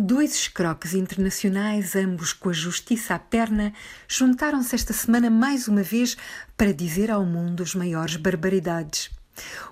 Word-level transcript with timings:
Dois 0.00 0.32
escroques 0.32 0.94
internacionais, 0.94 1.96
ambos 1.96 2.32
com 2.32 2.50
a 2.50 2.52
justiça 2.52 3.16
à 3.16 3.18
perna, 3.18 3.72
juntaram-se 4.06 4.72
esta 4.76 4.92
semana 4.92 5.28
mais 5.28 5.66
uma 5.66 5.82
vez 5.82 6.16
para 6.56 6.72
dizer 6.72 7.10
ao 7.10 7.26
mundo 7.26 7.64
as 7.64 7.74
maiores 7.74 8.14
barbaridades. 8.14 9.10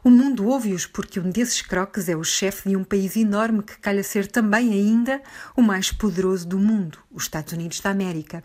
O 0.03 0.11
mundo 0.11 0.49
ouve-os 0.49 0.85
porque 0.85 1.21
um 1.21 1.31
desses 1.31 1.63
croques 1.63 2.09
é 2.09 2.17
o 2.17 2.25
chefe 2.25 2.71
de 2.71 2.77
um 2.77 2.83
país 2.83 3.15
enorme 3.15 3.63
que 3.63 3.79
calha 3.79 4.03
ser 4.03 4.27
também 4.27 4.73
ainda 4.73 5.23
o 5.57 5.63
mais 5.63 5.93
poderoso 5.93 6.45
do 6.49 6.59
mundo, 6.59 6.99
os 7.09 7.23
Estados 7.23 7.53
Unidos 7.53 7.79
da 7.79 7.91
América. 7.91 8.43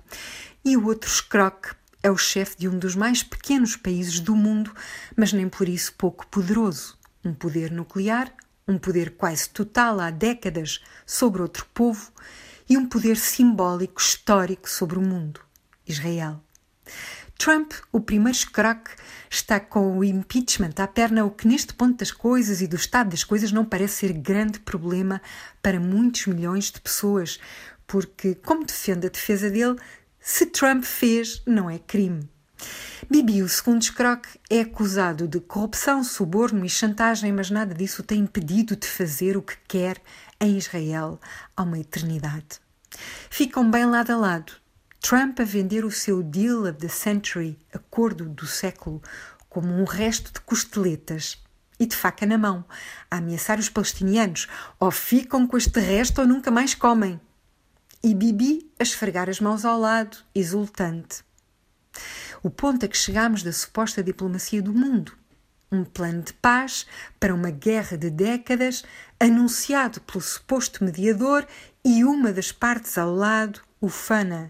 E 0.64 0.78
o 0.78 0.86
outro 0.86 1.10
escroque 1.10 1.74
é 2.04 2.12
o 2.12 2.18
chefe 2.18 2.58
de 2.60 2.70
um 2.70 2.78
dos 2.78 2.96
mais 2.96 3.24
pequenos 3.24 3.76
países 3.76 4.20
do 4.20 4.36
mundo, 4.36 4.72
mas 5.18 5.34
nem 5.34 5.50
por 5.50 5.68
isso 5.68 5.96
pouco 5.98 6.28
poderoso, 6.28 6.96
um 7.26 7.34
poder 7.34 7.72
nuclear 7.72 8.32
um 8.68 8.78
poder 8.78 9.12
quase 9.12 9.50
total 9.50 10.00
há 10.00 10.10
décadas 10.12 10.82
sobre 11.06 11.42
outro 11.42 11.66
povo 11.74 12.12
e 12.70 12.78
um 12.78 12.88
poder 12.88 13.18
simbólico 13.18 14.00
histórico 14.00 14.70
sobre 14.70 14.98
o 14.98 15.02
mundo, 15.02 15.42
Israel. 15.86 16.42
Trump, 17.38 17.74
o 17.92 18.00
primeiro 18.00 18.38
escroque, 18.38 18.92
está 19.28 19.60
com 19.60 19.98
o 19.98 20.04
impeachment 20.04 20.76
à 20.78 20.88
perna, 20.88 21.26
o 21.26 21.32
que 21.32 21.48
neste 21.48 21.74
ponto 21.74 21.98
das 21.98 22.12
coisas 22.12 22.62
e 22.62 22.68
do 22.68 22.76
estado 22.76 23.10
das 23.10 23.24
coisas 23.24 23.52
não 23.52 23.66
parece 23.66 23.96
ser 23.96 24.14
grande 24.14 24.60
problema 24.60 25.20
para 25.62 25.80
muitos 25.80 26.28
milhões 26.28 26.72
de 26.72 26.80
pessoas, 26.80 27.40
porque, 27.88 28.36
como 28.36 28.64
defende 28.64 29.08
a 29.08 29.10
defesa 29.10 29.50
dele, 29.50 29.76
se 30.20 30.46
Trump 30.46 30.84
fez, 30.84 31.42
não 31.48 31.68
é 31.68 31.80
crime. 31.80 32.30
Bibi, 33.12 33.44
o 33.44 33.50
segundo 33.50 33.82
escroque, 33.82 34.40
é 34.50 34.62
acusado 34.62 35.28
de 35.28 35.42
corrupção, 35.42 36.02
suborno 36.02 36.64
e 36.64 36.70
chantagem, 36.70 37.34
mas 37.34 37.52
nada 37.52 37.76
disso 37.76 38.02
o 38.02 38.06
tem 38.06 38.20
impedido 38.20 38.74
de 38.74 38.88
fazer 38.88 39.36
o 39.36 39.42
que 39.42 39.58
quer 39.68 40.02
em 40.40 40.58
Israel 40.58 41.20
há 41.54 41.62
uma 41.62 41.78
eternidade. 41.78 42.62
Ficam 43.30 43.70
bem 43.70 43.86
lado 43.86 44.12
a 44.12 44.16
lado. 44.16 44.54
Trump 45.02 45.42
a 45.42 45.44
vender 45.44 45.84
o 45.84 45.92
seu 45.92 46.24
deal 46.24 46.62
of 46.62 46.80
the 46.80 46.88
century, 46.88 47.60
acordo 47.74 48.30
do 48.30 48.48
século, 48.48 49.02
como 49.50 49.74
um 49.74 49.84
resto 49.84 50.32
de 50.32 50.40
costeletas 50.40 51.38
e 51.78 51.86
de 51.86 51.98
faca 51.98 52.26
na 52.26 52.38
mão, 52.38 52.64
a 53.12 53.18
ameaçar 53.18 53.60
os 53.60 53.68
palestinianos, 53.68 54.48
ou 54.80 54.90
ficam 54.90 55.46
com 55.46 55.58
este 55.58 55.82
resto 55.82 56.22
ou 56.22 56.28
nunca 56.28 56.50
mais 56.50 56.74
comem. 56.74 57.20
E 58.02 58.16
Bibi 58.16 58.72
a 58.80 58.84
esfregar 58.84 59.30
as 59.30 59.42
mãos 59.42 59.66
ao 59.66 59.78
lado, 59.78 60.16
exultante 60.34 61.30
o 62.44 62.50
ponto 62.50 62.86
a 62.86 62.88
que 62.88 62.98
chegamos 62.98 63.44
da 63.44 63.52
suposta 63.52 64.04
diplomacia 64.04 64.62
do 64.62 64.74
mundo. 64.74 65.14
Um 65.72 65.84
plano 65.84 66.22
de 66.22 66.34
paz 66.34 66.86
para 67.20 67.34
uma 67.34 67.50
guerra 67.50 67.98
de 67.98 68.10
décadas, 68.10 68.84
anunciado 69.20 70.02
pelo 70.02 70.22
suposto 70.22 70.84
mediador 70.84 71.46
e 71.84 72.04
uma 72.04 72.34
das 72.34 72.52
partes 72.52 72.98
ao 72.98 73.14
lado, 73.14 73.62
ufana. 73.80 74.50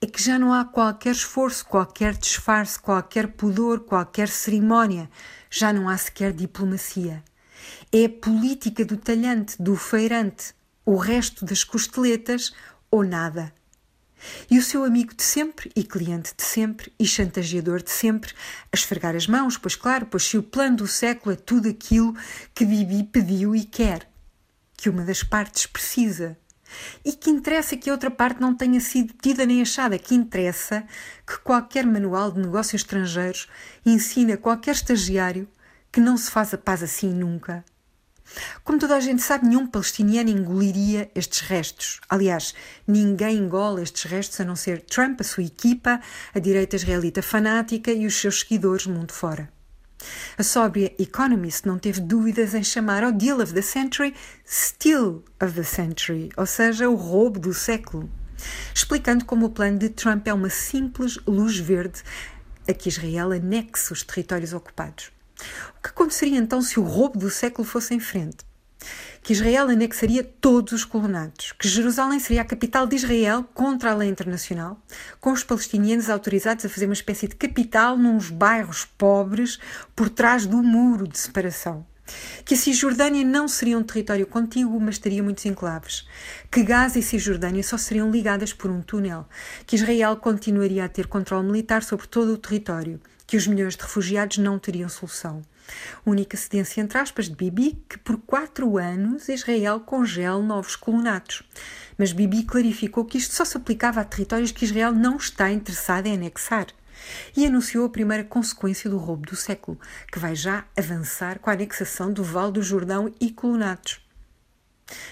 É 0.00 0.06
que 0.06 0.22
já 0.22 0.38
não 0.38 0.52
há 0.52 0.64
qualquer 0.64 1.12
esforço, 1.12 1.64
qualquer 1.64 2.14
disfarce, 2.14 2.78
qualquer 2.78 3.28
pudor, 3.28 3.80
qualquer 3.80 4.28
cerimónia, 4.28 5.10
já 5.50 5.72
não 5.72 5.88
há 5.88 5.96
sequer 5.96 6.32
diplomacia. 6.32 7.22
É 7.92 8.04
a 8.04 8.08
política 8.08 8.84
do 8.84 8.96
talhante, 8.96 9.60
do 9.60 9.74
feirante, 9.76 10.54
o 10.84 10.96
resto 10.96 11.44
das 11.44 11.64
costeletas 11.64 12.52
ou 12.90 13.04
nada. 13.04 13.52
E 14.50 14.58
o 14.58 14.62
seu 14.62 14.84
amigo 14.84 15.14
de 15.14 15.22
sempre, 15.22 15.70
e 15.74 15.82
cliente 15.84 16.34
de 16.36 16.42
sempre, 16.42 16.92
e 16.98 17.06
chantageador 17.06 17.82
de 17.82 17.90
sempre, 17.90 18.32
a 18.72 18.76
esfregar 18.76 19.14
as 19.14 19.26
mãos, 19.26 19.56
pois 19.56 19.76
claro, 19.76 20.06
pois 20.06 20.24
se 20.24 20.38
o 20.38 20.42
plano 20.42 20.78
do 20.78 20.86
século 20.86 21.32
é 21.32 21.36
tudo 21.36 21.68
aquilo 21.68 22.14
que 22.54 22.64
Bibi 22.64 23.04
pediu 23.04 23.54
e 23.54 23.64
quer, 23.64 24.08
que 24.76 24.88
uma 24.88 25.04
das 25.04 25.22
partes 25.22 25.66
precisa. 25.66 26.36
E 27.04 27.12
que 27.12 27.30
interessa 27.30 27.76
que 27.76 27.88
a 27.88 27.92
outra 27.92 28.10
parte 28.10 28.40
não 28.40 28.54
tenha 28.54 28.80
sido 28.80 29.14
tida 29.22 29.46
nem 29.46 29.62
achada, 29.62 29.98
que 29.98 30.14
interessa 30.14 30.84
que 31.26 31.38
qualquer 31.38 31.86
manual 31.86 32.30
de 32.30 32.40
negócios 32.40 32.82
estrangeiros 32.82 33.48
ensina 33.86 34.36
qualquer 34.36 34.72
estagiário 34.72 35.48
que 35.90 36.00
não 36.00 36.16
se 36.16 36.30
faz 36.30 36.52
a 36.52 36.58
paz 36.58 36.82
assim 36.82 37.14
nunca 37.14 37.64
como 38.64 38.78
toda 38.78 38.96
a 38.96 39.00
gente 39.00 39.22
sabe, 39.22 39.46
nenhum 39.46 39.66
palestiniano 39.66 40.30
engoliria 40.30 41.10
estes 41.14 41.40
restos. 41.40 42.00
Aliás, 42.08 42.54
ninguém 42.86 43.38
engole 43.38 43.82
estes 43.82 44.04
restos 44.04 44.40
a 44.40 44.44
não 44.44 44.56
ser 44.56 44.82
Trump, 44.82 45.20
a 45.20 45.24
sua 45.24 45.44
equipa, 45.44 46.00
a 46.34 46.38
direita 46.38 46.76
israelita 46.76 47.22
fanática 47.22 47.90
e 47.90 48.06
os 48.06 48.14
seus 48.14 48.40
seguidores 48.40 48.86
mundo 48.86 49.12
fora. 49.12 49.48
A 50.36 50.44
sóbria 50.44 50.94
Economist 50.98 51.66
não 51.66 51.78
teve 51.78 52.00
dúvidas 52.00 52.54
em 52.54 52.62
chamar 52.62 53.02
ao 53.02 53.10
deal 53.10 53.40
of 53.40 53.52
the 53.52 53.62
century 53.62 54.14
steal 54.46 55.24
of 55.42 55.54
the 55.54 55.64
century, 55.64 56.30
ou 56.36 56.46
seja, 56.46 56.88
o 56.88 56.94
roubo 56.94 57.40
do 57.40 57.52
século, 57.52 58.08
explicando 58.72 59.24
como 59.24 59.46
o 59.46 59.50
plano 59.50 59.78
de 59.78 59.88
Trump 59.88 60.28
é 60.28 60.32
uma 60.32 60.50
simples 60.50 61.18
luz 61.26 61.58
verde 61.58 62.02
a 62.68 62.72
que 62.72 62.88
Israel 62.88 63.32
anexe 63.32 63.92
os 63.92 64.02
territórios 64.04 64.52
ocupados. 64.52 65.10
O 65.78 65.82
que 65.82 65.90
aconteceria 65.90 66.38
então 66.38 66.60
se 66.60 66.80
o 66.80 66.82
roubo 66.82 67.18
do 67.18 67.30
século 67.30 67.66
fosse 67.66 67.94
em 67.94 68.00
frente? 68.00 68.38
Que 69.22 69.32
Israel 69.32 69.68
anexaria 69.68 70.24
todos 70.24 70.72
os 70.72 70.84
colonatos, 70.84 71.52
que 71.52 71.68
Jerusalém 71.68 72.18
seria 72.18 72.42
a 72.42 72.44
capital 72.44 72.86
de 72.86 72.96
Israel 72.96 73.44
contra 73.52 73.90
a 73.90 73.94
lei 73.94 74.08
internacional, 74.08 74.80
com 75.20 75.32
os 75.32 75.44
palestinianos 75.44 76.08
autorizados 76.08 76.64
a 76.64 76.68
fazer 76.68 76.86
uma 76.86 76.94
espécie 76.94 77.28
de 77.28 77.36
capital 77.36 77.96
nos 77.96 78.30
bairros 78.30 78.84
pobres 78.84 79.58
por 79.94 80.08
trás 80.08 80.46
do 80.46 80.62
muro 80.62 81.06
de 81.06 81.18
separação? 81.18 81.84
Que 82.44 82.54
a 82.54 82.56
Cisjordânia 82.56 83.24
não 83.24 83.46
seria 83.46 83.76
um 83.76 83.82
território 83.82 84.26
contíguo, 84.26 84.80
mas 84.80 84.98
teria 84.98 85.22
muitos 85.22 85.44
enclaves, 85.44 86.08
que 86.50 86.62
Gaza 86.62 86.98
e 86.98 87.02
Cisjordânia 87.02 87.62
só 87.62 87.76
seriam 87.76 88.10
ligadas 88.10 88.52
por 88.52 88.70
um 88.70 88.80
túnel, 88.80 89.28
que 89.66 89.76
Israel 89.76 90.16
continuaria 90.16 90.84
a 90.84 90.88
ter 90.88 91.06
controle 91.06 91.46
militar 91.46 91.82
sobre 91.82 92.06
todo 92.06 92.32
o 92.32 92.38
território 92.38 92.98
que 93.28 93.36
os 93.36 93.46
milhões 93.46 93.76
de 93.76 93.82
refugiados 93.82 94.38
não 94.38 94.58
teriam 94.58 94.88
solução. 94.88 95.42
Única 96.04 96.34
cedência, 96.34 96.80
entre 96.80 96.96
aspas, 96.96 97.28
de 97.28 97.36
Bibi, 97.36 97.84
que 97.86 97.98
por 97.98 98.16
quatro 98.22 98.78
anos 98.78 99.28
Israel 99.28 99.80
congela 99.80 100.42
novos 100.42 100.74
colonatos. 100.74 101.42
Mas 101.98 102.10
Bibi 102.10 102.44
clarificou 102.44 103.04
que 103.04 103.18
isto 103.18 103.34
só 103.34 103.44
se 103.44 103.58
aplicava 103.58 104.00
a 104.00 104.04
territórios 104.04 104.50
que 104.50 104.64
Israel 104.64 104.92
não 104.92 105.18
está 105.18 105.52
interessado 105.52 106.06
em 106.06 106.14
anexar. 106.14 106.68
E 107.36 107.46
anunciou 107.46 107.84
a 107.84 107.90
primeira 107.90 108.24
consequência 108.24 108.88
do 108.88 108.96
roubo 108.96 109.26
do 109.26 109.36
século, 109.36 109.78
que 110.10 110.18
vai 110.18 110.34
já 110.34 110.64
avançar 110.74 111.38
com 111.38 111.50
a 111.50 111.52
anexação 111.52 112.10
do 112.10 112.24
Vale 112.24 112.52
do 112.52 112.62
Jordão 112.62 113.14
e 113.20 113.30
colonatos. 113.30 114.00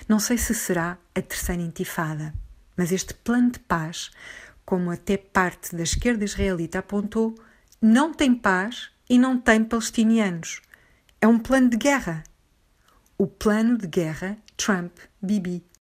Não 0.09 0.19
sei 0.19 0.39
se 0.39 0.55
será 0.55 0.97
a 1.15 1.21
terceira 1.21 1.63
intifada, 1.63 2.33
mas 2.75 2.91
este 2.91 3.13
plano 3.13 3.51
de 3.51 3.59
paz, 3.59 4.11
como 4.65 4.91
até 4.91 5.19
parte 5.19 5.77
da 5.77 5.83
esquerda 5.83 6.25
israelita 6.25 6.79
apontou, 6.79 7.35
não 7.81 8.13
tem 8.13 8.35
paz 8.35 8.91
e 9.09 9.19
não 9.19 9.39
tem 9.39 9.65
palestinianos. 9.65 10.63
É 11.21 11.27
um 11.27 11.39
plano 11.39 11.69
de 11.69 11.77
guerra. 11.77 12.25
O 13.19 13.27
plano 13.27 13.77
de 13.77 13.87
guerra 13.87 14.39
Trump-Bibi. 14.57 15.65